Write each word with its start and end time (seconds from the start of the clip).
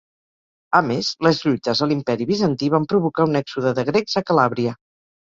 A 0.77 0.79
més, 0.85 1.09
les 1.25 1.41
lluites 1.47 1.81
a 1.85 1.87
l'Imperi 1.91 2.25
Bizantí 2.31 2.69
van 2.75 2.87
provocar 2.93 3.27
un 3.27 3.41
èxode 3.41 3.75
de 3.81 3.85
grecs 3.91 4.17
a 4.23 4.25
Calàbria. 4.31 4.73